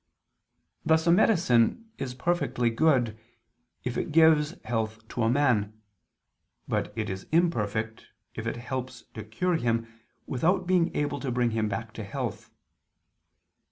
[0.83, 3.19] Thus a medicine is perfectly good,
[3.83, 5.79] if it gives health to a man;
[6.67, 9.85] but it is imperfect, if it helps to cure him,
[10.25, 12.49] without being able to bring him back to health.